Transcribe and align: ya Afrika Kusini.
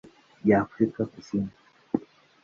ya 0.49 0.55
Afrika 0.63 1.01
Kusini. 1.11 1.49